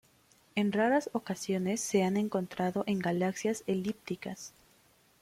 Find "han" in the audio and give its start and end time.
2.01-2.17